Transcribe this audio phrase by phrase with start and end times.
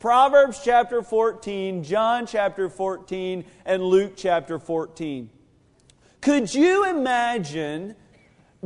[0.00, 5.28] Proverbs chapter 14, John chapter 14, and Luke chapter 14.
[6.20, 7.96] Could you imagine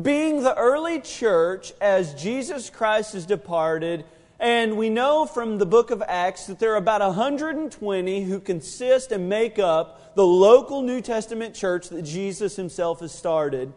[0.01, 4.05] being the early church as Jesus Christ has departed?
[4.39, 9.11] And we know from the book of Acts that there are about 120 who consist
[9.11, 13.73] and make up the local New Testament church that Jesus himself has started.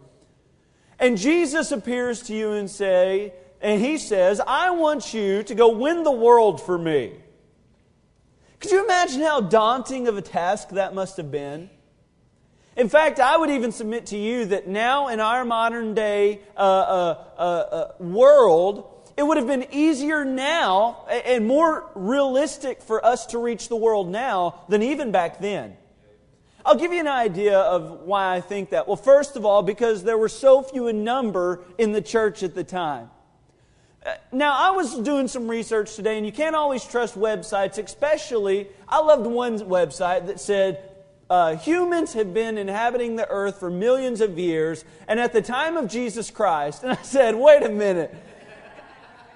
[0.99, 5.69] And Jesus appears to you and say, and he says, I want you to go
[5.69, 7.13] win the world for me.
[8.65, 11.69] Could you imagine how daunting of a task that must have been?
[12.75, 16.59] In fact, I would even submit to you that now in our modern day uh,
[16.59, 23.27] uh, uh, uh world, it would have been easier now and more realistic for us
[23.27, 25.77] to reach the world now than even back then.
[26.65, 28.87] I'll give you an idea of why I think that.
[28.87, 32.55] Well, first of all, because there were so few in number in the church at
[32.55, 33.11] the time.
[34.31, 38.99] Now, I was doing some research today, and you can't always trust websites, especially, I
[38.99, 40.91] loved one website that said,
[41.27, 45.75] uh, humans have been inhabiting the earth for millions of years, and at the time
[45.75, 48.15] of Jesus Christ, and I said, wait a minute,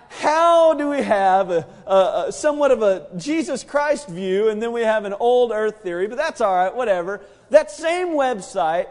[0.09, 4.71] how do we have a, a, a, somewhat of a Jesus Christ view, and then
[4.71, 7.21] we have an old earth theory, but that's all right, whatever.
[7.49, 8.85] That same website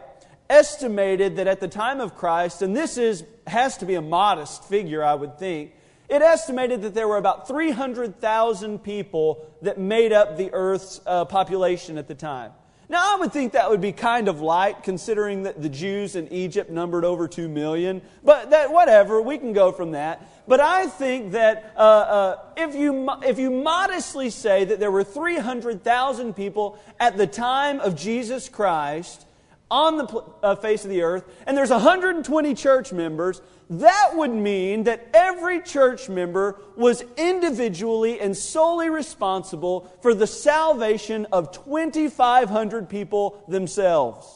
[0.51, 4.65] estimated that at the time of Christ, and this is, has to be a modest
[4.65, 5.73] figure, I would think,
[6.09, 11.99] it estimated that there were about 300,000 people that made up the earth's uh, population
[11.99, 12.53] at the time.
[12.91, 16.33] Now, I would think that would be kind of light, considering that the Jews in
[16.33, 18.01] Egypt numbered over 2 million.
[18.25, 20.27] But that, whatever, we can go from that.
[20.49, 25.05] But I think that uh, uh, if, you, if you modestly say that there were
[25.05, 29.27] 300,000 people at the time of Jesus Christ,
[29.71, 34.85] on the uh, face of the earth, and there's 120 church members, that would mean
[34.85, 43.45] that every church member was individually and solely responsible for the salvation of 2,500 people
[43.47, 44.27] themselves.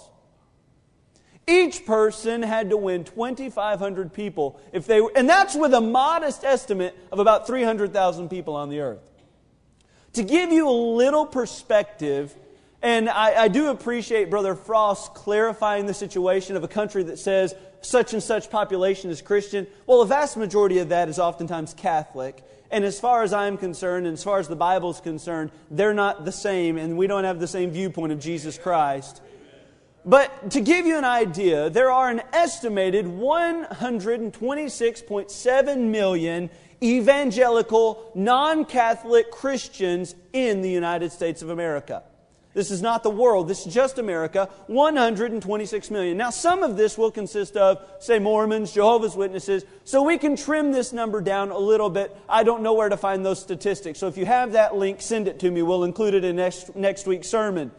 [1.49, 6.45] Each person had to win 2,500 people if they were, and that's with a modest
[6.45, 9.11] estimate of about 300,000 people on the earth.
[10.15, 12.37] To give you a little perspective,
[12.83, 17.55] and I, I, do appreciate Brother Frost clarifying the situation of a country that says
[17.81, 19.67] such and such population is Christian.
[19.87, 22.45] Well, a vast majority of that is oftentimes Catholic.
[22.71, 25.95] And as far as I'm concerned, and as far as the Bible is concerned, they're
[25.95, 29.21] not the same, and we don't have the same viewpoint of Jesus Christ.
[30.05, 36.51] But to give you an idea, there are an estimated 126.7 million
[36.83, 42.03] evangelical, non Catholic Christians in the United States of America.
[42.55, 43.49] This is not the world.
[43.49, 44.51] This is just America.
[44.67, 46.17] 126 million.
[46.19, 49.65] Now, some of this will consist of, say, Mormons, Jehovah's Witnesses.
[49.85, 52.15] So we can trim this number down a little bit.
[52.29, 53.99] I don't know where to find those statistics.
[53.99, 55.63] So if you have that link, send it to me.
[55.63, 57.71] We'll include it in next, next week's sermon.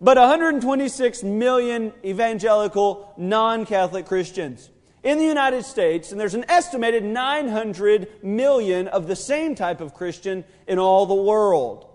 [0.00, 4.68] But 126 million evangelical, non Catholic Christians
[5.04, 9.94] in the United States, and there's an estimated 900 million of the same type of
[9.94, 11.86] Christian in all the world.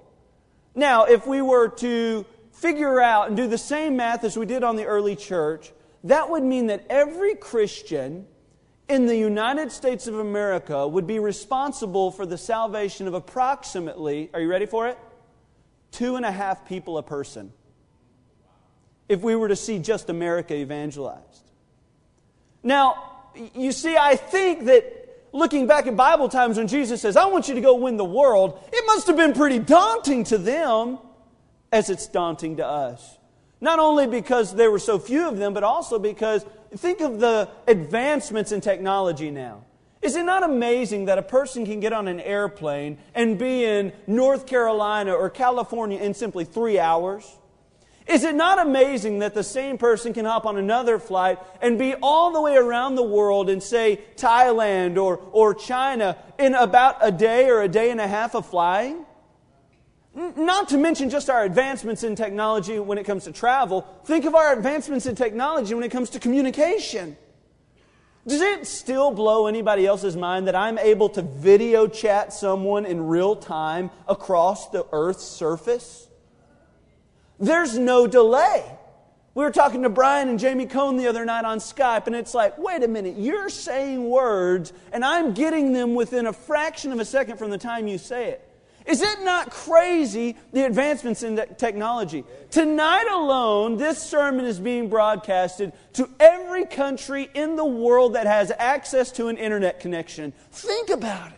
[0.77, 4.63] Now, if we were to figure out and do the same math as we did
[4.63, 5.71] on the early church,
[6.03, 8.27] that would mean that every Christian
[8.87, 14.39] in the United States of America would be responsible for the salvation of approximately, are
[14.39, 14.99] you ready for it?
[15.91, 17.51] Two and a half people a person.
[19.09, 21.49] If we were to see just America evangelized.
[22.61, 24.96] Now, you see, I think that
[25.37, 28.05] looking back at Bible times when Jesus says, I want you to go win the
[28.05, 30.99] world, it must have been pretty daunting to them
[31.71, 33.17] as it's daunting to us.
[33.61, 37.49] Not only because there were so few of them, but also because think of the
[37.67, 39.63] advancements in technology now.
[40.01, 43.93] Is it not amazing that a person can get on an airplane and be in
[44.05, 47.37] North Carolina or California in simply three hours?
[48.07, 51.93] Is it not amazing that the same person can hop on another flight and be
[52.01, 57.11] all the way around the world in, say, Thailand or, or China in about a
[57.11, 59.05] day or a day and a half of flying?
[60.15, 63.85] Not to mention just our advancements in technology when it comes to travel.
[64.05, 67.17] Think of our advancements in technology when it comes to communication.
[68.25, 73.07] Does it still blow anybody else's mind that I'm able to video chat someone in
[73.07, 76.07] real time across the Earth's surface?
[77.39, 78.63] There's no delay.
[79.35, 82.33] We were talking to Brian and Jamie Cohn the other night on Skype, and it's
[82.33, 86.99] like, wait a minute, you're saying words, and I'm getting them within a fraction of
[86.99, 88.43] a second from the time you say it.
[88.87, 92.23] Is it not crazy the advancements in technology?
[92.49, 98.51] Tonight alone, this sermon is being broadcasted to every country in the world that has
[98.57, 100.33] access to an internet connection.
[100.51, 101.36] Think about it.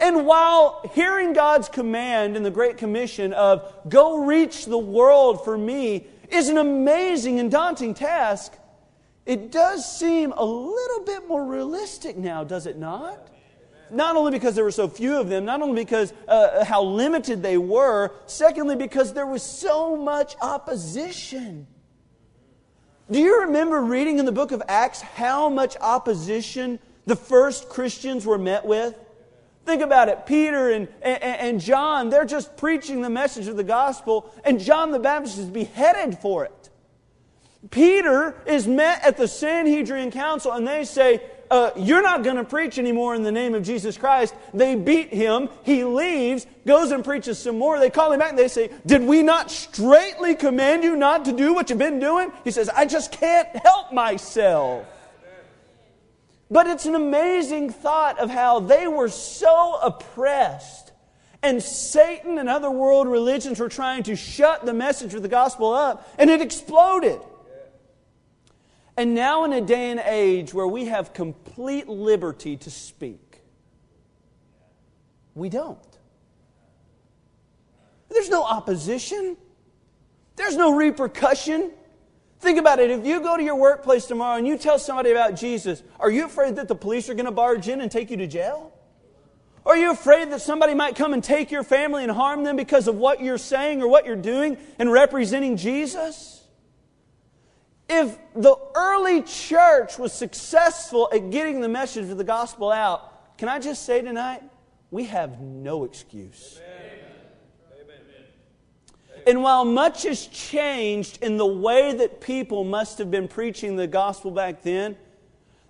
[0.00, 5.56] And while hearing God's command in the Great Commission of go reach the world for
[5.56, 8.52] me is an amazing and daunting task,
[9.24, 13.28] it does seem a little bit more realistic now, does it not?
[13.90, 17.42] Not only because there were so few of them, not only because uh, how limited
[17.42, 21.66] they were, secondly, because there was so much opposition.
[23.10, 28.26] Do you remember reading in the book of Acts how much opposition the first Christians
[28.26, 28.98] were met with?
[29.64, 30.26] Think about it.
[30.26, 34.90] Peter and, and, and, John, they're just preaching the message of the gospel, and John
[34.90, 36.70] the Baptist is beheaded for it.
[37.70, 42.44] Peter is met at the Sanhedrin Council, and they say, uh, You're not going to
[42.44, 44.34] preach anymore in the name of Jesus Christ.
[44.52, 45.48] They beat him.
[45.62, 47.78] He leaves, goes and preaches some more.
[47.78, 51.32] They call him back and they say, Did we not straightly command you not to
[51.32, 52.32] do what you've been doing?
[52.44, 54.86] He says, I just can't help myself.
[56.50, 60.92] But it's an amazing thought of how they were so oppressed.
[61.42, 65.74] And Satan and other world religions were trying to shut the message of the gospel
[65.74, 67.20] up, and it exploded.
[68.96, 73.42] And now, in a day and age where we have complete liberty to speak,
[75.34, 75.78] we don't.
[78.08, 79.36] There's no opposition,
[80.36, 81.72] there's no repercussion.
[82.44, 82.90] Think about it.
[82.90, 86.26] If you go to your workplace tomorrow and you tell somebody about Jesus, are you
[86.26, 88.70] afraid that the police are going to barge in and take you to jail?
[89.64, 92.86] Are you afraid that somebody might come and take your family and harm them because
[92.86, 96.44] of what you're saying or what you're doing and representing Jesus?
[97.88, 103.48] If the early church was successful at getting the message of the gospel out, can
[103.48, 104.42] I just say tonight,
[104.90, 106.60] we have no excuse.
[109.26, 113.86] And while much has changed in the way that people must have been preaching the
[113.86, 114.96] gospel back then,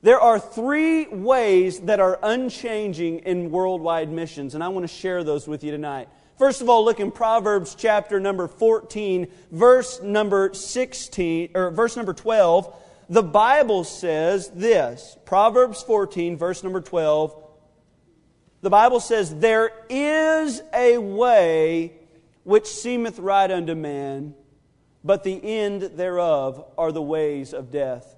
[0.02, 5.24] there are three ways that are unchanging in worldwide missions, and I want to share
[5.24, 6.08] those with you tonight.
[6.38, 12.12] First of all, look in Proverbs chapter number 14, verse number 16, or verse number
[12.12, 12.74] 12.
[13.08, 17.34] The Bible says this Proverbs 14, verse number 12.
[18.62, 21.92] The Bible says, There is a way
[22.44, 24.34] which seemeth right unto man,
[25.02, 28.16] but the end thereof are the ways of death.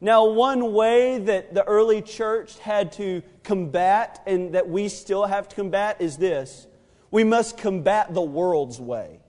[0.00, 5.48] Now, one way that the early church had to combat and that we still have
[5.48, 6.66] to combat is this
[7.12, 9.20] we must combat the world's way.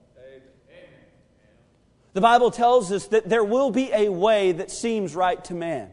[2.14, 5.90] The Bible tells us that there will be a way that seems right to man,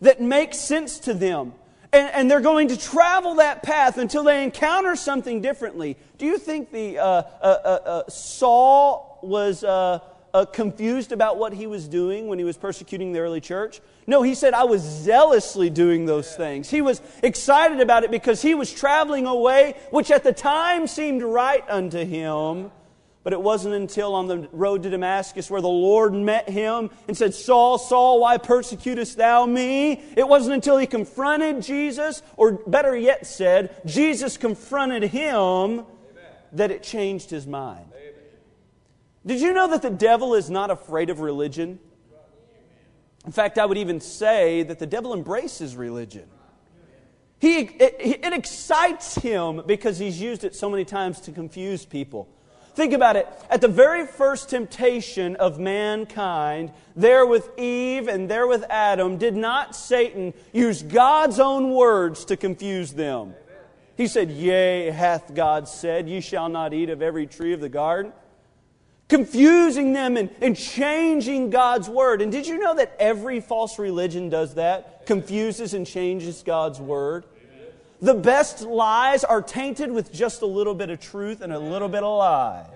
[0.00, 1.54] that makes sense to them,
[1.92, 5.96] and, and, they're going to travel that path until they encounter something differently.
[6.18, 10.00] Do you think the uh, uh, uh, uh Saul was uh,
[10.34, 13.80] uh, confused about what he was doing when he was persecuting the early church?
[14.06, 16.70] No, he said, I was zealously doing those things.
[16.70, 20.86] He was excited about it because he was traveling a way which at the time
[20.86, 22.70] seemed right unto him.
[23.28, 27.14] But it wasn't until on the road to Damascus where the Lord met him and
[27.14, 30.02] said, Saul, Saul, why persecutest thou me?
[30.16, 35.84] It wasn't until he confronted Jesus, or better yet said, Jesus confronted him,
[36.52, 37.84] that it changed his mind.
[39.26, 41.80] Did you know that the devil is not afraid of religion?
[43.26, 46.30] In fact, I would even say that the devil embraces religion.
[47.40, 52.30] He, it, it excites him because he's used it so many times to confuse people.
[52.78, 53.26] Think about it.
[53.50, 59.34] At the very first temptation of mankind, there with Eve and there with Adam, did
[59.34, 63.34] not Satan use God's own words to confuse them?
[63.96, 67.68] He said, Yea, hath God said, Ye shall not eat of every tree of the
[67.68, 68.12] garden.
[69.08, 72.22] Confusing them and, and changing God's word.
[72.22, 75.04] And did you know that every false religion does that?
[75.04, 77.24] Confuses and changes God's word.
[78.00, 81.88] The best lies are tainted with just a little bit of truth and a little
[81.88, 82.66] bit of lie.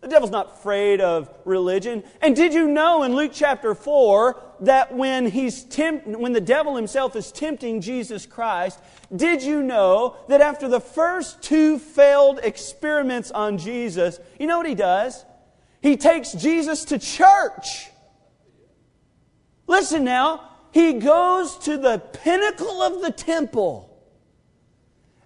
[0.00, 2.02] The devil's not afraid of religion.
[2.22, 6.74] And did you know in Luke chapter 4 that when, he's tempt, when the devil
[6.76, 8.80] himself is tempting Jesus Christ,
[9.14, 14.68] did you know that after the first two failed experiments on Jesus, you know what
[14.68, 15.24] he does?
[15.82, 17.90] He takes Jesus to church.
[19.66, 23.89] Listen now, he goes to the pinnacle of the temple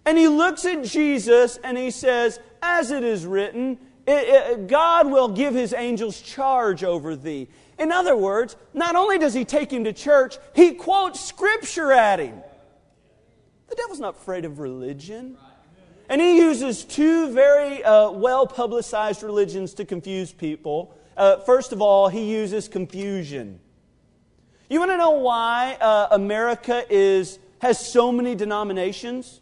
[0.07, 5.11] and he looks at Jesus and he says, As it is written, it, it, God
[5.11, 7.49] will give his angels charge over thee.
[7.79, 12.21] In other words, not only does he take him to church, he quotes scripture at
[12.21, 12.41] him.
[13.69, 15.37] The devil's not afraid of religion.
[16.09, 20.95] And he uses two very uh, well publicized religions to confuse people.
[21.17, 23.59] Uh, first of all, he uses confusion.
[24.69, 29.41] You want to know why uh, America is, has so many denominations?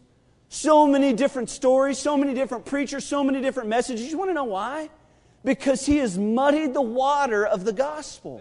[0.53, 4.11] So many different stories, so many different preachers, so many different messages.
[4.11, 4.91] You want to know why?
[5.43, 8.39] Because he has muddied the water of the gospel.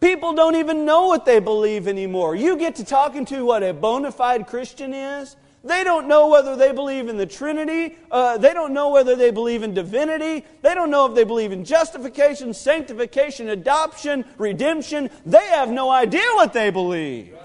[0.00, 2.34] People don't even know what they believe anymore.
[2.34, 6.56] You get to talking to what a bona fide Christian is, they don't know whether
[6.56, 7.96] they believe in the Trinity.
[8.10, 10.46] Uh, they don't know whether they believe in divinity.
[10.62, 15.10] They don't know if they believe in justification, sanctification, adoption, redemption.
[15.26, 17.36] They have no idea what they believe.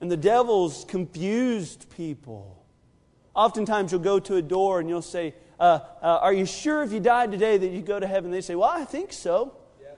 [0.00, 2.64] And the devil's confused people.
[3.34, 6.92] Oftentimes you'll go to a door and you'll say, uh, uh, Are you sure if
[6.92, 8.30] you died today that you go to heaven?
[8.30, 9.54] They say, Well, I think so.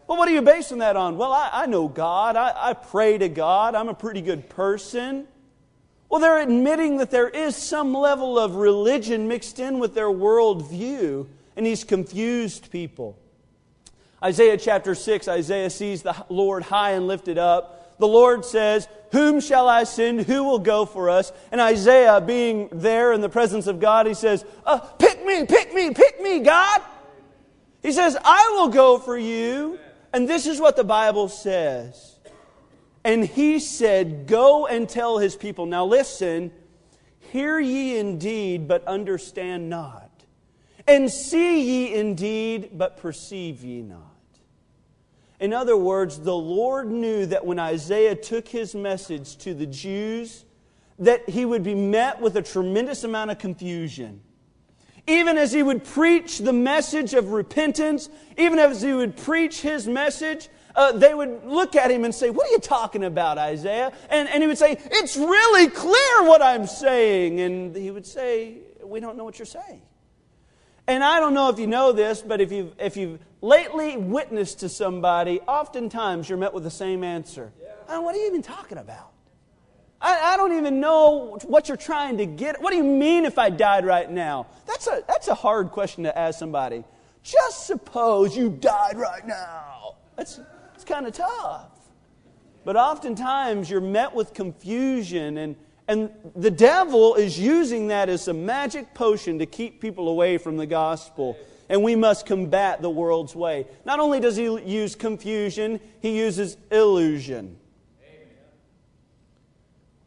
[0.07, 1.17] Well, what are you basing that on?
[1.17, 2.37] Well, I, I know God.
[2.37, 3.75] I, I pray to God.
[3.75, 5.27] I'm a pretty good person.
[6.09, 11.27] Well, they're admitting that there is some level of religion mixed in with their worldview,
[11.57, 13.17] and he's confused people.
[14.23, 17.82] Isaiah chapter 6, Isaiah sees the Lord high and lifted up.
[18.03, 20.23] The Lord says, Whom shall I send?
[20.23, 21.33] Who will go for us?
[21.53, 25.73] And Isaiah, being there in the presence of God, he says, uh, Pick me, pick
[25.73, 26.81] me, pick me, God.
[27.81, 29.79] He says, I will go for you.
[30.13, 32.19] And this is what the Bible says.
[33.05, 35.67] And he said, Go and tell his people.
[35.67, 36.51] Now listen,
[37.31, 40.11] hear ye indeed, but understand not.
[40.89, 44.12] And see ye indeed, but perceive ye not.
[45.43, 50.45] In other words, the Lord knew that when Isaiah took his message to the Jews,
[51.01, 54.21] that he would be met with a tremendous amount of confusion.
[55.09, 58.09] Even as he would preach the message of repentance,
[58.39, 62.31] even as he would preach his message, uh, they would look at him and say,
[62.31, 63.91] What are you talking about, Isaiah?
[64.11, 67.41] And, and he would say, It's really clear what I'm saying.
[67.41, 69.83] And he would say, We don't know what you're saying.
[70.93, 74.61] And I don't know if you know this, but if you've, if you've lately witnessed
[74.61, 77.51] to somebody, oftentimes you're met with the same answer.
[77.63, 77.97] Yeah.
[77.97, 79.11] Uh, what are you even talking about?
[80.03, 82.61] I, I, don't even know what you're trying to get.
[82.61, 84.49] What do you mean if I died right now?
[84.67, 86.85] That's a, that's a hard question to ask somebody.
[87.23, 89.97] Just suppose you died right now.
[90.17, 90.41] That's,
[90.75, 91.71] it's kind of tough.
[92.67, 95.57] But oftentimes you're met with confusion, and,
[95.89, 100.57] and the devil is using that as a magic potion to keep people away from
[100.57, 101.37] the gospel.
[101.69, 103.67] And we must combat the world's way.
[103.85, 107.57] Not only does he use confusion, he uses illusion.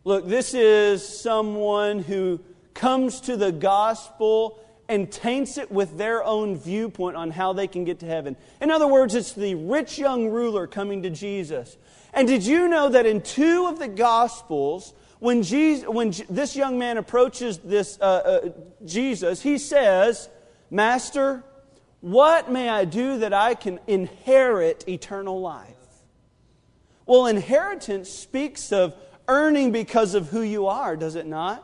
[0.04, 2.40] Look, this is someone who
[2.76, 7.86] comes to the gospel and taints it with their own viewpoint on how they can
[7.86, 8.36] get to heaven.
[8.62, 11.78] In other words, it's the rich young ruler coming to Jesus.
[12.14, 16.78] And did you know that in two of the Gospels, when, Jesus, when this young
[16.78, 18.50] man approaches this, uh, uh,
[18.86, 20.30] Jesus, he says,
[20.70, 21.44] Master,
[22.02, 25.72] what may I do that I can inherit eternal life?
[27.06, 28.96] Well, inheritance speaks of
[29.28, 31.64] earning because of who you are, does it not?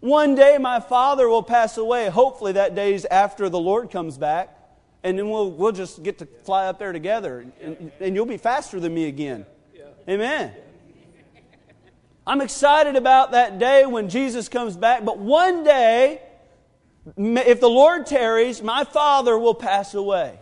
[0.00, 2.08] One day my father will pass away.
[2.08, 4.56] Hopefully, that day's after the Lord comes back.
[5.02, 7.46] And then we'll, we'll just get to fly up there together.
[7.60, 9.46] And, and you'll be faster than me again.
[10.08, 10.52] Amen.
[12.30, 15.04] I'm excited about that day when Jesus comes back.
[15.04, 16.22] But one day,
[17.16, 20.38] if the Lord tarries, my father will pass away.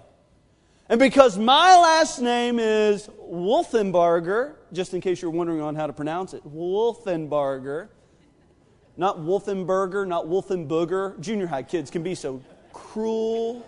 [0.90, 5.94] And because my last name is Wolfenbarger, just in case you're wondering on how to
[5.94, 7.88] pronounce it, Wolfenbarger,
[8.98, 11.18] not Wolfenberger, not Wolfenbooger.
[11.20, 12.42] Junior high kids can be so
[12.74, 13.66] cruel.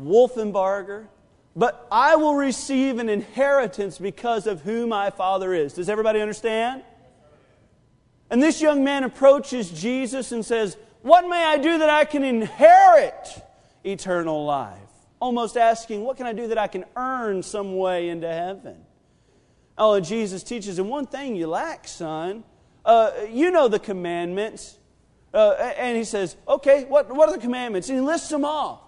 [0.00, 1.08] Wolfenbarger.
[1.56, 5.74] But I will receive an inheritance because of who my Father is.
[5.74, 6.82] Does everybody understand?
[8.30, 12.22] And this young man approaches Jesus and says, What may I do that I can
[12.22, 13.28] inherit
[13.84, 14.78] eternal life?
[15.20, 18.76] Almost asking, What can I do that I can earn some way into heaven?
[19.76, 22.44] Oh, and Jesus teaches him, One thing you lack, son
[22.84, 24.78] uh, you know the commandments.
[25.32, 27.88] Uh, and he says, okay, what, what are the commandments?
[27.88, 28.80] And he lists them off.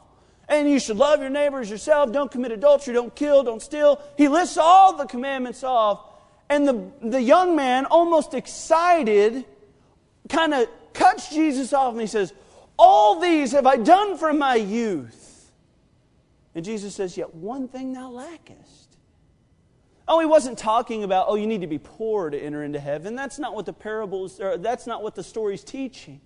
[0.49, 2.12] And you should love your neighbors yourself.
[2.12, 2.94] Don't commit adultery.
[2.94, 3.42] Don't kill.
[3.42, 4.02] Don't steal.
[4.16, 6.00] He lists all the commandments off.
[6.49, 9.44] And the, the young man, almost excited,
[10.28, 12.32] kind of cuts Jesus off and he says,
[12.78, 15.50] All these have I done from my youth.
[16.54, 18.82] And Jesus says, Yet one thing thou lackest.
[20.08, 23.14] Oh, he wasn't talking about, oh, you need to be poor to enter into heaven.
[23.14, 26.20] That's not what the parables, or that's not what the story's teaching.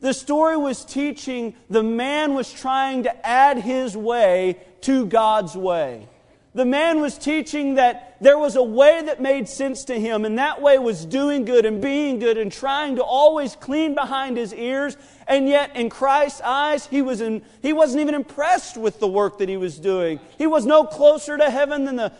[0.00, 6.08] The story was teaching the man was trying to add his way to God's way.
[6.56, 10.38] The man was teaching that there was a way that made sense to him, and
[10.38, 14.54] that way was doing good and being good and trying to always clean behind his
[14.54, 14.96] ears.
[15.28, 19.36] And yet, in Christ's eyes, he, was in, he wasn't even impressed with the work
[19.38, 20.18] that he was doing.
[20.38, 22.12] He was no closer to heaven than the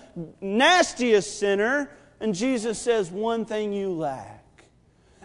[0.42, 1.90] nastiest sinner.
[2.20, 4.35] And Jesus says, One thing you lack.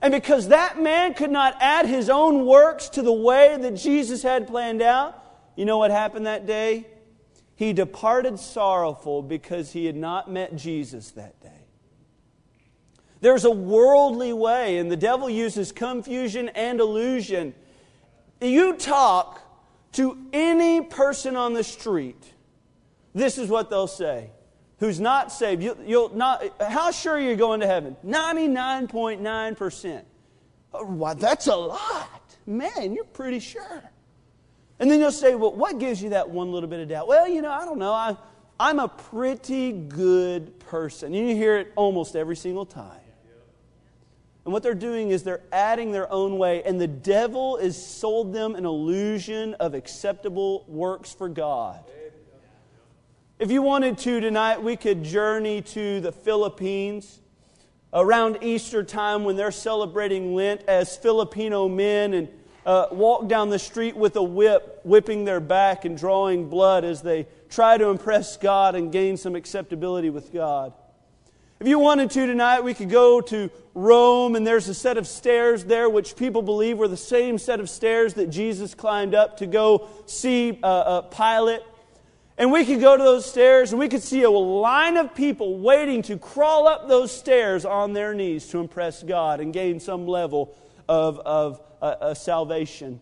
[0.02, 4.24] And because that man could not add his own works to the way that Jesus
[4.24, 5.18] had planned out,
[5.56, 6.88] you know what happened that day?
[7.56, 11.50] He departed sorrowful because he had not met Jesus that day.
[13.20, 17.54] There's a worldly way, and the devil uses confusion and illusion.
[18.42, 19.40] You talk
[19.92, 22.34] to any person on the street,
[23.14, 24.32] this is what they'll say.
[24.82, 25.62] Who's not saved?
[25.62, 26.44] You, will not.
[26.60, 27.96] How sure are you going to heaven?
[28.02, 30.08] Ninety-nine point nine percent.
[30.74, 32.94] Oh, why, that's a lot, man.
[32.94, 33.84] You're pretty sure.
[34.80, 37.08] And then you'll say, well, what gives you that one little bit of doubt?
[37.08, 37.94] Well, you know, I don't know.
[37.94, 38.18] I,
[38.60, 41.14] I'm a pretty good person.
[41.14, 42.98] You hear it almost every single time.
[44.46, 48.34] And what they're doing is they're adding their own way, and the devil has sold
[48.34, 51.84] them an illusion of acceptable works for God.
[53.42, 57.22] If you wanted to tonight, we could journey to the Philippines
[57.92, 62.30] around Easter time when they're celebrating Lent as Filipino men and
[62.68, 67.02] uh, walk down the street with a whip, whipping their back and drawing blood as
[67.02, 70.72] they try to impress God and gain some acceptability with God.
[71.60, 75.08] If you wanted to tonight, we could go to Rome, and there's a set of
[75.08, 79.38] stairs there which people believe were the same set of stairs that Jesus climbed up
[79.38, 81.62] to go see uh, uh, Pilate.
[82.42, 85.60] And we could go to those stairs, and we could see a line of people
[85.60, 90.08] waiting to crawl up those stairs on their knees to impress God and gain some
[90.08, 90.52] level
[90.90, 93.00] of, of uh, salvation.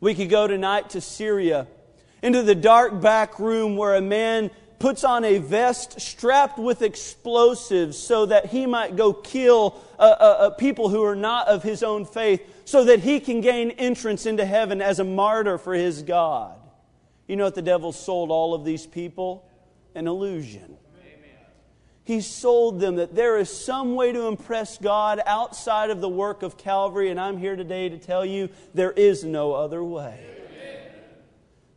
[0.00, 1.68] We could go tonight to Syria,
[2.24, 7.96] into the dark back room where a man puts on a vest strapped with explosives
[7.96, 11.84] so that he might go kill uh, uh, uh, people who are not of his
[11.84, 16.02] own faith, so that he can gain entrance into heaven as a martyr for his
[16.02, 16.59] God.
[17.30, 19.48] You know what the devil sold all of these people?
[19.94, 20.76] An illusion.
[22.02, 26.42] He sold them that there is some way to impress God outside of the work
[26.42, 30.18] of Calvary, and I'm here today to tell you there is no other way.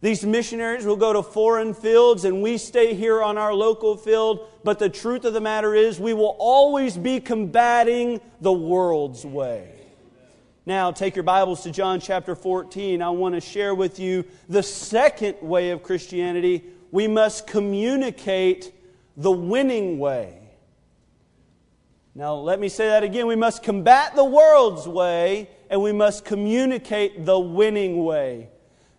[0.01, 4.49] These missionaries will go to foreign fields and we stay here on our local field,
[4.63, 9.72] but the truth of the matter is we will always be combating the world's way.
[10.65, 13.02] Now, take your Bibles to John chapter 14.
[13.02, 16.63] I want to share with you the second way of Christianity.
[16.89, 18.73] We must communicate
[19.17, 20.39] the winning way.
[22.15, 23.28] Now, let me say that again.
[23.28, 28.47] We must combat the world's way and we must communicate the winning way.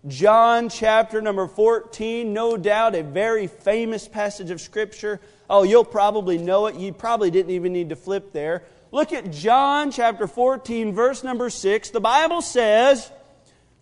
[0.06, 5.18] John chapter number 14, no doubt a very famous passage of Scripture.
[5.48, 6.74] Oh, you'll probably know it.
[6.74, 8.64] You probably didn't even need to flip there.
[8.94, 11.90] Look at John chapter 14, verse number 6.
[11.90, 13.10] The Bible says,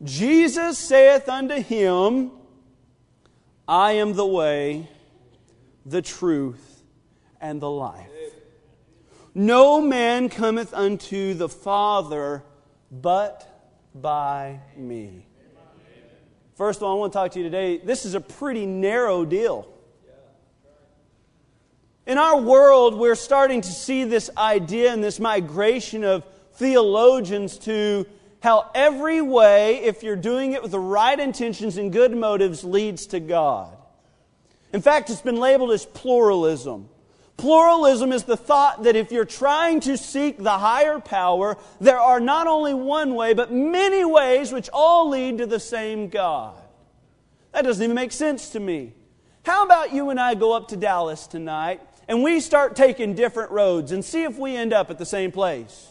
[0.03, 2.31] Jesus saith unto him,
[3.69, 4.89] I am the way,
[5.85, 6.83] the truth,
[7.43, 8.09] and the life.
[9.35, 12.43] No man cometh unto the Father
[12.91, 15.27] but by me.
[16.55, 17.77] First of all, I want to talk to you today.
[17.77, 19.72] This is a pretty narrow deal.
[22.05, 28.07] In our world, we're starting to see this idea and this migration of theologians to
[28.41, 33.07] how every way, if you're doing it with the right intentions and good motives, leads
[33.09, 33.77] to God.
[34.73, 36.89] In fact, it's been labeled as pluralism.
[37.37, 42.19] Pluralism is the thought that if you're trying to seek the higher power, there are
[42.19, 46.57] not only one way, but many ways which all lead to the same God.
[47.53, 48.93] That doesn't even make sense to me.
[49.45, 53.51] How about you and I go up to Dallas tonight and we start taking different
[53.51, 55.89] roads and see if we end up at the same place?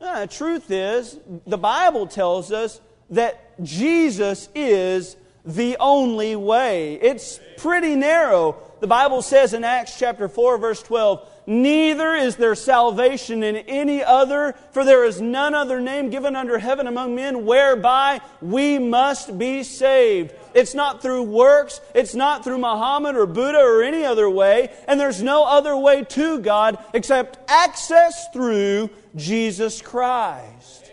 [0.00, 2.80] Uh, the truth is, the Bible tells us
[3.10, 6.94] that Jesus is the only way.
[6.94, 8.56] It's pretty narrow.
[8.80, 14.04] The Bible says in Acts chapter 4 verse 12, Neither is there salvation in any
[14.04, 19.36] other, for there is none other name given under heaven among men whereby we must
[19.36, 20.32] be saved.
[20.54, 25.00] It's not through works, it's not through Muhammad or Buddha or any other way, and
[25.00, 30.92] there's no other way to God except access through Jesus Christ.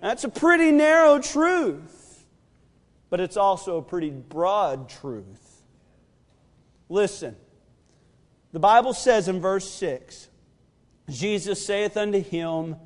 [0.00, 2.24] That's a pretty narrow truth,
[3.08, 5.64] but it's also a pretty broad truth.
[6.88, 7.34] Listen,
[8.52, 10.28] the Bible says in verse 6
[11.08, 12.76] Jesus saith unto him,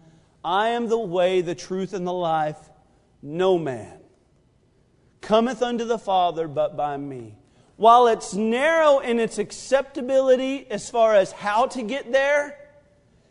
[0.45, 2.59] I am the way, the truth, and the life.
[3.23, 4.01] No man
[5.25, 7.35] cometh unto the Father but by me.
[7.77, 12.57] While it's narrow in its acceptability as far as how to get there,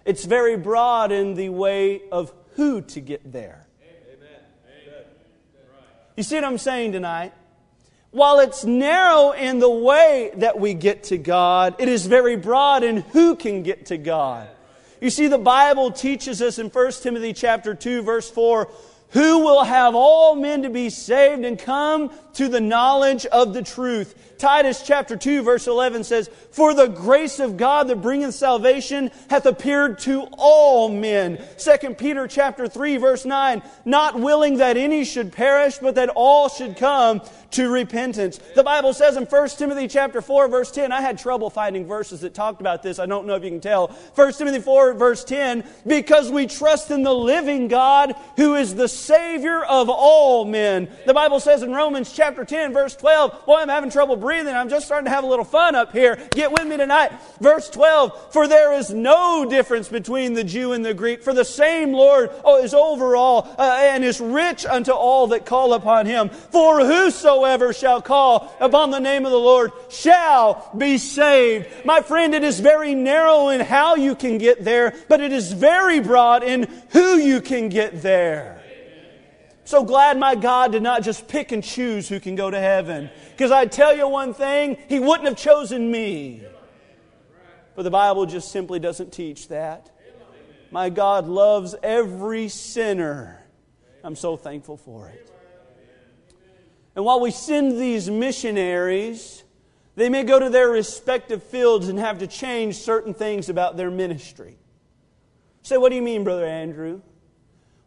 [0.04, 3.67] it's very broad in the way of who to get there.
[3.82, 5.06] Amen.
[6.17, 7.34] You see what I'm saying tonight?
[8.13, 12.84] While it's narrow in the way that we get to God, it is very broad
[12.84, 14.47] in who can get to God.
[15.02, 18.71] You see, the Bible teaches us in 1 Timothy chapter 2, verse 4,
[19.10, 23.62] who will have all men to be saved and come to the knowledge of the
[23.62, 24.15] truth.
[24.38, 29.46] Titus chapter 2 verse 11 says, For the grace of God that bringeth salvation hath
[29.46, 31.41] appeared to all men.
[31.58, 36.50] 2 Peter chapter 3 verse 9, Not willing that any should perish, but that all
[36.50, 38.39] should come to repentance.
[38.56, 42.22] The Bible says in 1 Timothy chapter 4 verse 10, I had trouble finding verses
[42.22, 43.00] that talked about this.
[43.00, 43.88] I don't know if you can tell.
[44.15, 48.88] 1 Timothy 4 verse 10, because we trust in the living God who is the
[48.88, 50.89] Savior of all men.
[51.06, 54.56] The Bible says in Romans chapter 10 verse 12, boy, I'm having trouble breathing.
[54.56, 56.18] I'm just starting to have a little fun up here.
[56.32, 57.12] Get with me tonight.
[57.42, 61.44] Verse 12, for there is no difference between the Jew and the Greek, for the
[61.44, 66.06] same Lord oh, is over all uh, and is rich unto all that call upon
[66.06, 66.30] him.
[66.30, 71.68] For whosoever shall call upon the name of the Lord shall be saved.
[71.84, 75.52] My friend, it is very narrow in how you can get there, but it is
[75.52, 78.62] very broad in who you can get there.
[79.65, 83.10] So glad my God did not just pick and choose who can go to heaven.
[83.32, 86.43] Because I tell you one thing, He wouldn't have chosen me.
[87.76, 89.89] But the Bible just simply doesn't teach that.
[90.69, 93.43] My God loves every sinner.
[94.04, 95.30] I'm so thankful for it.
[96.95, 99.43] And while we send these missionaries,
[99.95, 103.89] they may go to their respective fields and have to change certain things about their
[103.89, 104.58] ministry.
[105.62, 107.02] Say, what do you mean, Brother Andrew?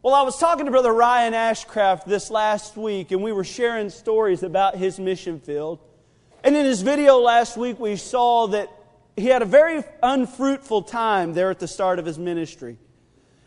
[0.03, 3.89] Well, I was talking to Brother Ryan Ashcraft this last week, and we were sharing
[3.89, 5.79] stories about his mission field.
[6.43, 8.69] And in his video last week, we saw that
[9.15, 12.77] he had a very unfruitful time there at the start of his ministry.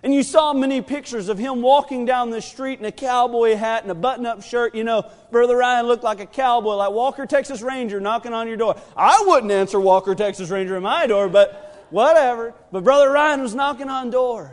[0.03, 3.83] And you saw many pictures of him walking down the street in a cowboy hat
[3.83, 4.75] and a button up shirt.
[4.75, 8.57] You know, Brother Ryan looked like a cowboy, like Walker, Texas Ranger knocking on your
[8.57, 8.75] door.
[8.97, 12.55] I wouldn't answer Walker, Texas Ranger at my door, but whatever.
[12.73, 14.51] But Brother Ryan was knocking on doors.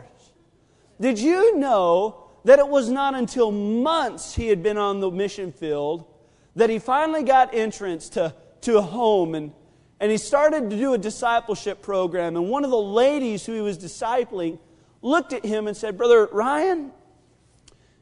[1.00, 5.52] Did you know that it was not until months he had been on the mission
[5.52, 6.04] field
[6.56, 9.52] that he finally got entrance to, to a home and,
[10.00, 12.36] and he started to do a discipleship program.
[12.36, 14.58] And one of the ladies who he was discipling,
[15.02, 16.92] looked at him and said, Brother Ryan,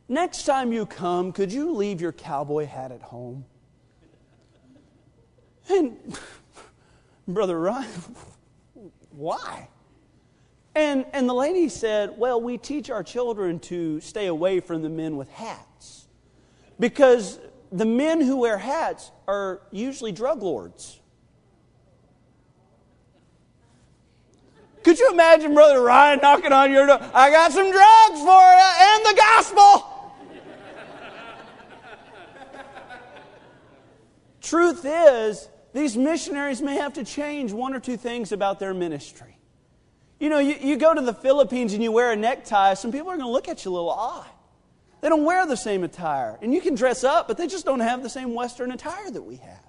[0.09, 3.45] next time you come, could you leave your cowboy hat at home?
[5.69, 5.97] And
[7.29, 7.91] Brother Ryan,
[9.11, 9.69] why?
[10.77, 14.91] And, and the lady said, Well, we teach our children to stay away from the
[14.91, 16.07] men with hats.
[16.79, 17.41] Because
[17.73, 21.01] the men who wear hats are usually drug lords.
[24.85, 27.01] Could you imagine Brother Ryan knocking on your door?
[27.15, 29.93] I got some drugs for you and the gospel.
[34.43, 39.37] Truth is, these missionaries may have to change one or two things about their ministry.
[40.19, 43.09] You know, you, you go to the Philippines and you wear a necktie, some people
[43.09, 44.27] are going to look at you a little odd.
[45.03, 46.39] They don't wear the same attire.
[46.41, 49.23] And you can dress up, but they just don't have the same Western attire that
[49.23, 49.61] we have.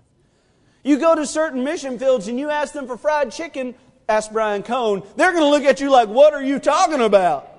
[0.83, 3.75] You go to certain mission fields and you ask them for fried chicken,
[4.07, 7.49] ask Brian Cohn, they're going to look at you like, what are you talking about?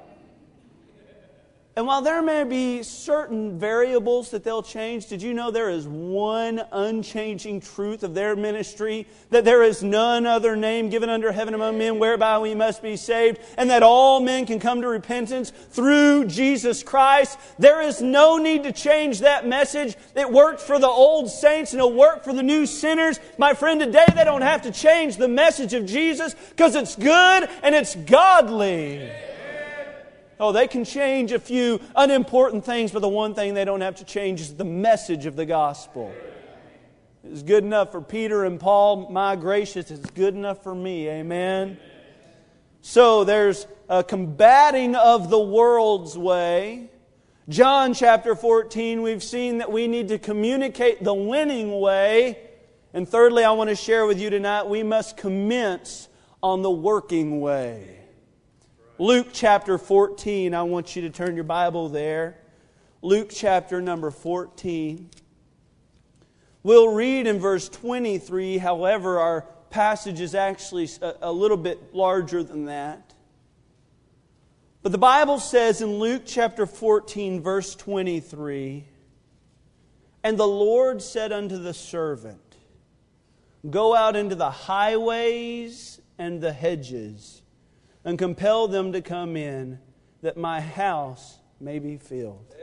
[1.78, 5.86] And while there may be certain variables that they'll change, did you know there is
[5.86, 9.06] one unchanging truth of their ministry?
[9.30, 12.96] That there is none other name given under heaven among men whereby we must be
[12.96, 17.38] saved, and that all men can come to repentance through Jesus Christ.
[17.60, 19.94] There is no need to change that message.
[20.16, 23.20] It worked for the old saints and it'll work for the new sinners.
[23.38, 27.48] My friend, today they don't have to change the message of Jesus because it's good
[27.62, 29.08] and it's godly.
[30.40, 33.96] Oh, they can change a few unimportant things, but the one thing they don't have
[33.96, 36.12] to change is the message of the gospel.
[37.24, 39.10] It's good enough for Peter and Paul.
[39.10, 41.08] My gracious, it's good enough for me.
[41.08, 41.78] Amen.
[42.80, 46.90] So there's a combating of the world's way.
[47.48, 52.38] John chapter 14, we've seen that we need to communicate the winning way.
[52.94, 56.08] And thirdly, I want to share with you tonight, we must commence
[56.42, 57.97] on the working way.
[59.00, 60.54] Luke chapter 14.
[60.54, 62.36] I want you to turn your Bible there.
[63.00, 65.08] Luke chapter number 14.
[66.64, 72.42] We'll read in verse 23, however, our passage is actually a, a little bit larger
[72.42, 73.14] than that.
[74.82, 78.84] But the Bible says in Luke chapter 14, verse 23
[80.24, 82.56] And the Lord said unto the servant,
[83.70, 87.37] Go out into the highways and the hedges
[88.04, 89.78] and compel them to come in,
[90.22, 92.54] that my house may be filled.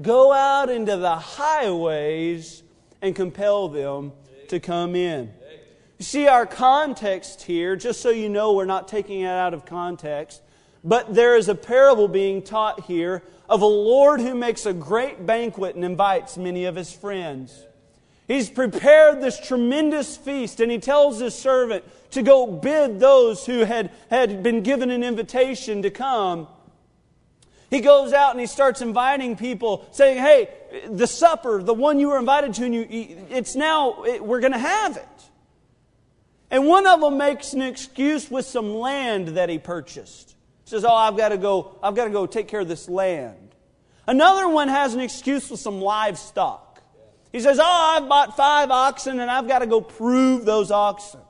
[0.00, 2.62] Go out into the highways
[3.02, 4.12] and compel them
[4.48, 5.32] to come in.
[5.98, 9.66] You see, our context here, just so you know we're not taking it out of
[9.66, 10.42] context,
[10.84, 15.26] but there is a parable being taught here of a Lord who makes a great
[15.26, 17.66] banquet and invites many of his friends.
[18.28, 23.60] He's prepared this tremendous feast, and he tells his servant to go bid those who
[23.60, 26.46] had, had been given an invitation to come.
[27.70, 30.48] He goes out and he starts inviting people, saying, Hey,
[30.88, 32.86] the supper, the one you were invited to, and you,
[33.30, 35.08] it's now, it, we're going to have it.
[36.50, 40.34] And one of them makes an excuse with some land that he purchased.
[40.64, 42.90] He says, Oh, I've got to go, I've got to go take care of this
[42.90, 43.54] land.
[44.06, 46.67] Another one has an excuse with some livestock.
[47.38, 51.20] He says, Oh, I've bought five oxen and I've got to go prove those oxen.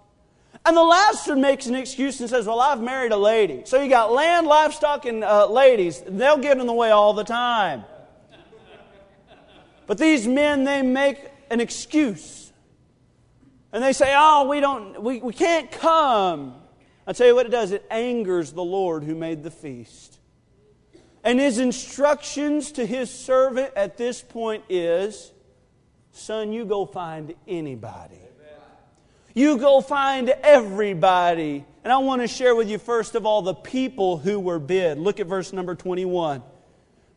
[0.65, 3.61] And the last one makes an excuse and says, Well, I've married a lady.
[3.67, 6.03] So you got land, livestock, and uh, ladies.
[6.07, 7.85] They'll get in the way all the time.
[9.87, 12.55] But these men, they make an excuse.
[13.71, 16.55] And they say, Oh, we, don't, we, we can't come.
[17.07, 20.21] i tell you what it does it angers the Lord who made the feast.
[21.23, 25.33] And his instructions to his servant at this point is
[26.13, 28.19] Son, you go find anybody.
[29.35, 31.65] You go find everybody.
[31.85, 34.99] And I want to share with you, first of all, the people who were bid.
[34.99, 36.43] Look at verse number 21.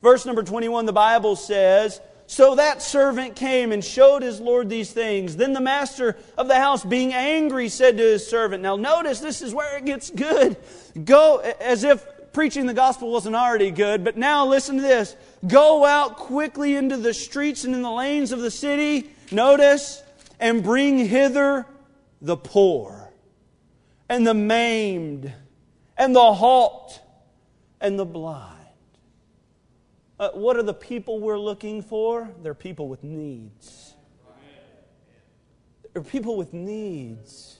[0.03, 4.91] Verse number 21, the Bible says, So that servant came and showed his Lord these
[4.91, 5.35] things.
[5.35, 9.41] Then the master of the house, being angry, said to his servant, Now notice, this
[9.41, 10.57] is where it gets good.
[11.03, 15.15] Go, as if preaching the gospel wasn't already good, but now listen to this.
[15.47, 20.01] Go out quickly into the streets and in the lanes of the city, notice,
[20.39, 21.65] and bring hither
[22.21, 23.11] the poor,
[24.09, 25.33] and the maimed,
[25.97, 26.99] and the halt,
[27.79, 28.57] and the blind.
[30.19, 32.29] Uh, what are the people we're looking for?
[32.43, 33.95] They're people with needs.
[35.93, 37.57] They're people with needs.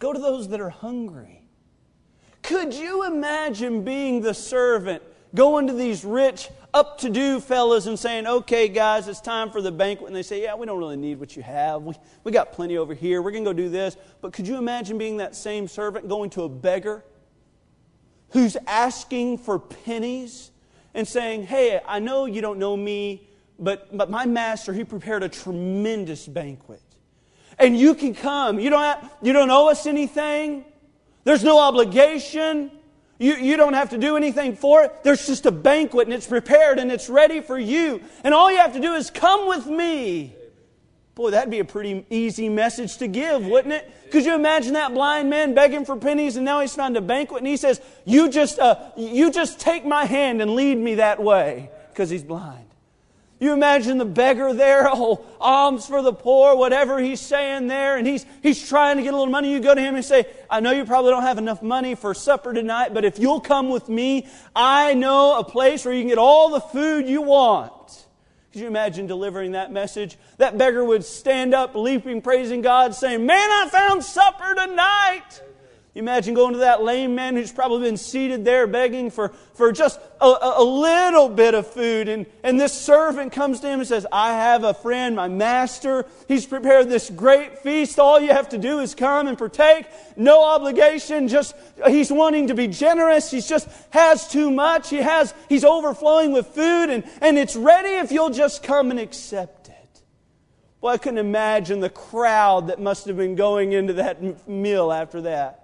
[0.00, 1.43] Go to those that are hungry.
[2.44, 5.02] Could you imagine being the servant
[5.34, 9.60] going to these rich, up to do fellas and saying, okay, guys, it's time for
[9.60, 10.08] the banquet.
[10.08, 11.82] And they say, yeah, we don't really need what you have.
[11.82, 13.22] We, we got plenty over here.
[13.22, 13.96] We're going to go do this.
[14.20, 17.04] But could you imagine being that same servant going to a beggar
[18.30, 20.50] who's asking for pennies
[20.94, 23.28] and saying, hey, I know you don't know me,
[23.58, 26.82] but, but my master, he prepared a tremendous banquet.
[27.58, 28.58] And you can come.
[28.58, 30.64] You don't, have, you don't owe us anything.
[31.24, 32.70] There's no obligation.
[33.18, 35.02] You, you don't have to do anything for it.
[35.02, 38.02] There's just a banquet and it's prepared and it's ready for you.
[38.22, 40.36] And all you have to do is come with me.
[41.14, 44.10] Boy, that'd be a pretty easy message to give, wouldn't it?
[44.10, 47.38] Could you imagine that blind man begging for pennies and now he's found a banquet
[47.38, 51.22] and he says, You just, uh, you just take my hand and lead me that
[51.22, 52.63] way because he's blind.
[53.44, 58.06] You imagine the beggar there, oh, alms for the poor, whatever he's saying there, and
[58.06, 59.52] he's, he's trying to get a little money.
[59.52, 62.14] You go to him and say, I know you probably don't have enough money for
[62.14, 64.26] supper tonight, but if you'll come with me,
[64.56, 68.06] I know a place where you can get all the food you want.
[68.50, 70.16] Could you imagine delivering that message?
[70.38, 75.42] That beggar would stand up, leaping, praising God, saying, Man, I found supper tonight.
[75.96, 80.00] Imagine going to that lame man who's probably been seated there begging for, for just
[80.20, 80.26] a,
[80.56, 82.08] a, little bit of food.
[82.08, 86.04] And, and this servant comes to him and says, I have a friend, my master.
[86.26, 88.00] He's prepared this great feast.
[88.00, 89.86] All you have to do is come and partake.
[90.16, 91.28] No obligation.
[91.28, 91.54] Just,
[91.86, 93.30] he's wanting to be generous.
[93.30, 94.90] He just has too much.
[94.90, 98.98] He has, he's overflowing with food and, and it's ready if you'll just come and
[98.98, 100.02] accept it.
[100.80, 105.20] Well, I couldn't imagine the crowd that must have been going into that meal after
[105.22, 105.63] that.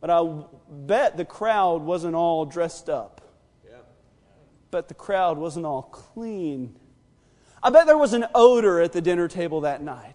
[0.00, 3.20] But I bet the crowd wasn't all dressed up.
[3.68, 3.76] Yeah.
[4.70, 6.76] Bet the crowd wasn't all clean.
[7.62, 10.14] I bet there was an odor at the dinner table that night.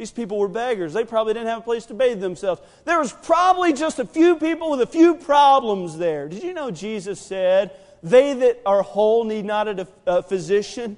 [0.00, 0.94] These people were beggars.
[0.94, 2.62] They probably didn't have a place to bathe themselves.
[2.86, 6.26] There was probably just a few people with a few problems there.
[6.26, 7.72] Did you know Jesus said,
[8.02, 10.96] They that are whole need not a, a physician?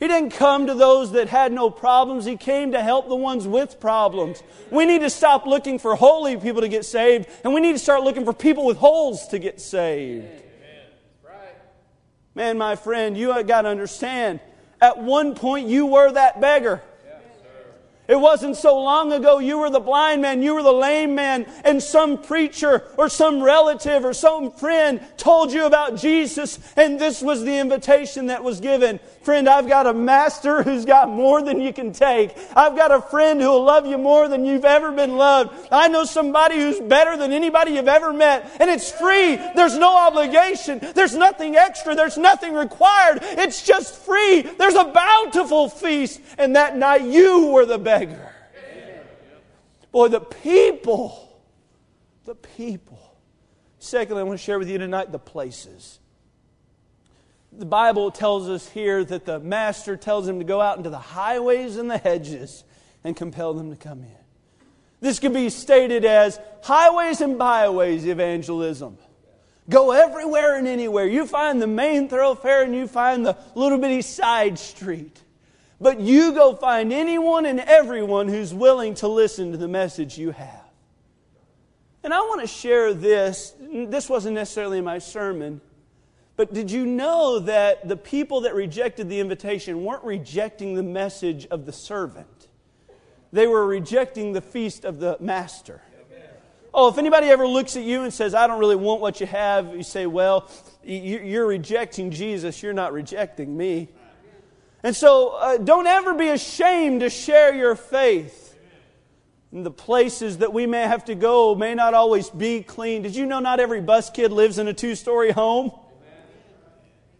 [0.00, 2.24] He didn't come to those that had no problems.
[2.24, 4.42] He came to help the ones with problems.
[4.70, 7.78] We need to stop looking for holy people to get saved, and we need to
[7.78, 10.42] start looking for people with holes to get saved.
[12.34, 14.40] Man, my friend, you got to understand.
[14.80, 16.82] At one point, you were that beggar.
[18.06, 21.46] It wasn't so long ago you were the blind man, you were the lame man,
[21.64, 27.22] and some preacher or some relative or some friend told you about Jesus, and this
[27.22, 29.00] was the invitation that was given.
[29.24, 32.36] Friend, I've got a master who's got more than you can take.
[32.54, 35.68] I've got a friend who'll love you more than you've ever been loved.
[35.72, 39.36] I know somebody who's better than anybody you've ever met, and it's free.
[39.36, 40.78] There's no obligation.
[40.94, 41.94] There's nothing extra.
[41.94, 43.20] There's nothing required.
[43.22, 44.42] It's just free.
[44.42, 48.30] There's a bountiful feast, and that night you were the beggar.
[49.90, 51.40] Boy, the people,
[52.26, 53.16] the people.
[53.78, 55.98] Secondly, I want to share with you tonight the places.
[57.56, 60.98] The Bible tells us here that the master tells him to go out into the
[60.98, 62.64] highways and the hedges
[63.04, 64.16] and compel them to come in.
[65.00, 68.98] This could be stated as highways and byways evangelism.
[69.68, 71.06] Go everywhere and anywhere.
[71.06, 75.20] You find the main thoroughfare and you find the little bitty side street.
[75.80, 80.30] But you go find anyone and everyone who's willing to listen to the message you
[80.32, 80.64] have.
[82.02, 83.54] And I want to share this.
[83.60, 85.60] This wasn't necessarily my sermon.
[86.36, 91.46] But did you know that the people that rejected the invitation weren't rejecting the message
[91.46, 92.48] of the servant?
[93.32, 95.80] They were rejecting the feast of the master.
[96.72, 99.26] Oh, if anybody ever looks at you and says, I don't really want what you
[99.26, 100.50] have, you say, Well,
[100.82, 103.90] you're rejecting Jesus, you're not rejecting me.
[104.82, 108.58] And so uh, don't ever be ashamed to share your faith.
[109.52, 113.02] And the places that we may have to go may not always be clean.
[113.02, 115.70] Did you know not every bus kid lives in a two story home?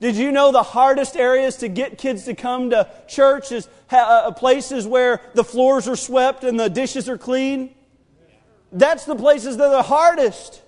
[0.05, 4.31] Did you know the hardest areas to get kids to come to church is uh,
[4.33, 7.75] places where the floors are swept and the dishes are clean?
[8.71, 10.61] That's the places that are the hardest.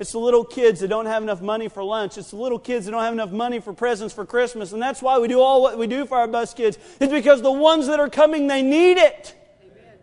[0.00, 2.18] It's the little kids that don't have enough money for lunch.
[2.18, 4.72] It's the little kids that don't have enough money for presents for Christmas.
[4.72, 6.76] And that's why we do all what we do for our bus kids.
[6.98, 9.36] It's because the ones that are coming, they need it.
[9.62, 9.98] Amen.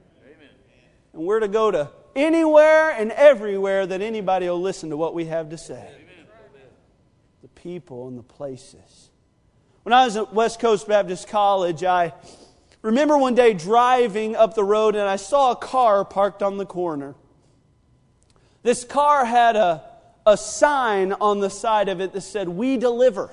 [1.12, 5.26] And we're to go to anywhere and everywhere that anybody will listen to what we
[5.26, 6.01] have to say
[7.50, 9.10] people and the places.
[9.84, 12.14] When I was at West Coast Baptist College, I
[12.82, 16.66] remember one day driving up the road and I saw a car parked on the
[16.66, 17.16] corner.
[18.64, 19.84] This car had a,
[20.26, 23.32] a sign on the side of it that said, We deliver.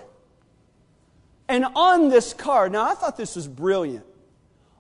[1.49, 4.05] And on this car, now I thought this was brilliant.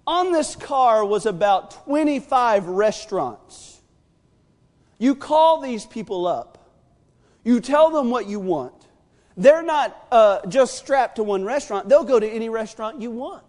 [0.06, 3.80] On this car was about 25 restaurants.
[4.98, 6.72] You call these people up,
[7.44, 8.77] you tell them what you want,
[9.38, 13.44] they're not uh, just strapped to one restaurant, they'll go to any restaurant you want.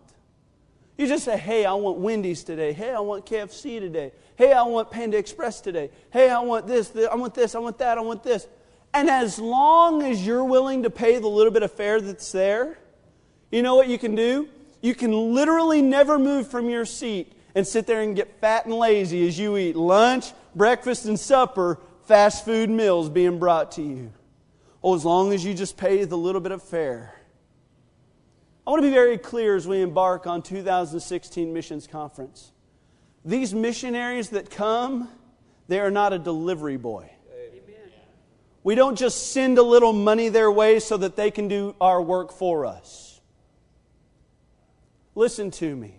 [0.97, 2.73] You just say, hey, I want Wendy's today.
[2.73, 4.11] Hey, I want KFC today.
[4.35, 5.89] Hey, I want Panda Express today.
[6.11, 8.47] Hey, I want this, this I want this, I want that, I want this.
[8.93, 12.77] And as long as you're willing to pay the little bit of fare that's there,
[13.51, 14.47] you know what you can do?
[14.81, 18.73] You can literally never move from your seat and sit there and get fat and
[18.73, 24.11] lazy as you eat lunch, breakfast, and supper, fast food meals being brought to you.
[24.81, 27.15] Oh, as long as you just pay the little bit of fare.
[28.65, 32.51] I want to be very clear as we embark on 2016 missions conference.
[33.25, 35.09] These missionaries that come,
[35.67, 37.09] they are not a delivery boy.
[37.33, 37.91] Amen.
[38.63, 42.01] We don't just send a little money their way so that they can do our
[42.01, 43.19] work for us.
[45.15, 45.95] Listen to me.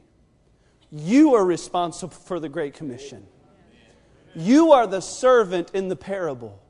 [0.91, 3.27] You are responsible for the Great Commission.
[4.35, 6.63] You are the servant in the parable.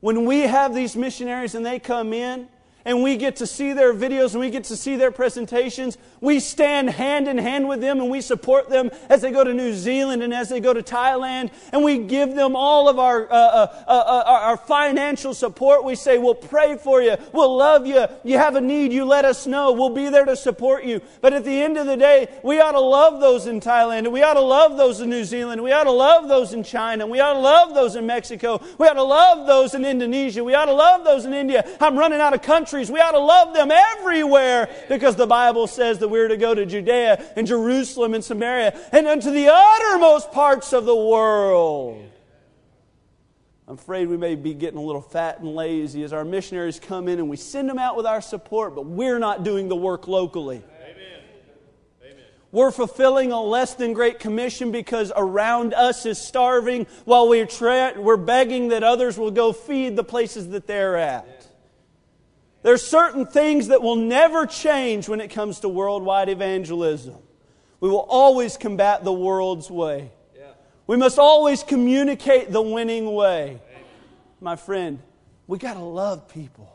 [0.00, 2.48] When we have these missionaries and they come in,
[2.88, 5.98] and we get to see their videos and we get to see their presentations.
[6.22, 9.52] We stand hand in hand with them and we support them as they go to
[9.52, 11.50] New Zealand and as they go to Thailand.
[11.70, 15.84] And we give them all of our, uh, uh, uh, uh our financial support.
[15.84, 17.18] We say, We'll pray for you.
[17.34, 18.06] We'll love you.
[18.24, 19.70] You have a need, you let us know.
[19.72, 21.02] We'll be there to support you.
[21.20, 24.12] But at the end of the day, we ought to love those in Thailand and
[24.14, 25.62] we ought to love those in New Zealand.
[25.62, 27.06] We ought to love those in China.
[27.06, 28.62] We ought to love those in Mexico.
[28.78, 30.42] We ought to love those in Indonesia.
[30.42, 31.68] We ought to love those in India.
[31.82, 32.92] I'm running out of countries countries.
[32.92, 36.64] We ought to love them everywhere because the Bible says that we're to go to
[36.64, 42.04] Judea and Jerusalem and Samaria and unto the uttermost parts of the world.
[43.66, 47.06] I'm afraid we may be getting a little fat and lazy as our missionaries come
[47.08, 50.08] in and we send them out with our support, but we're not doing the work
[50.08, 50.62] locally.
[52.50, 57.92] We're fulfilling a less than great commission because around us is starving while we're, tra-
[57.98, 61.37] we're begging that others will go feed the places that they're at.
[62.62, 67.16] There's certain things that will never change when it comes to worldwide evangelism.
[67.80, 70.10] We will always combat the world's way.
[70.36, 70.46] Yeah.
[70.86, 73.44] We must always communicate the winning way.
[73.44, 73.84] Amen.
[74.40, 74.98] My friend,
[75.46, 76.74] we got to love people.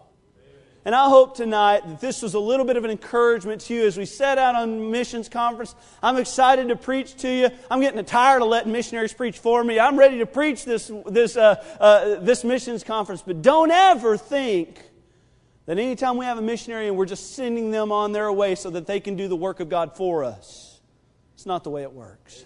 [0.85, 3.87] And I hope tonight that this was a little bit of an encouragement to you
[3.87, 5.75] as we set out on missions conference.
[6.01, 7.49] I'm excited to preach to you.
[7.71, 9.79] I'm getting tired of letting missionaries preach for me.
[9.79, 13.23] I'm ready to preach this, this, uh, uh, this missions conference.
[13.25, 14.77] But don't ever think
[15.65, 18.69] that anytime we have a missionary and we're just sending them on their way so
[18.69, 20.81] that they can do the work of God for us,
[21.35, 22.45] it's not the way it works.